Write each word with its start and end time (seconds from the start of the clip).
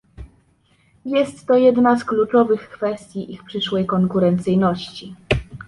Jest 1.05 1.45
to 1.47 1.53
jedna 1.57 1.97
z 1.99 2.03
kluczowych 2.05 2.69
kwestii 2.69 3.31
ich 3.33 3.43
przyszłej 3.43 3.85
konkurencyjności 3.85 5.15